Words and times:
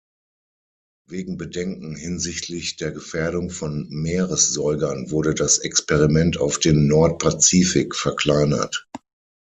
Wegen 1.07 1.37
Bedenken 1.37 1.95
hinsichtlich 1.95 2.75
der 2.75 2.89
Gefährdung 2.91 3.51
von 3.51 3.87
Meeressäugern 3.91 5.11
wurde 5.11 5.35
das 5.35 5.59
Experiment 5.59 6.39
auf 6.39 6.57
den 6.57 6.87
Nord-Pazifik 6.87 7.95
verkleinert. 7.95 8.87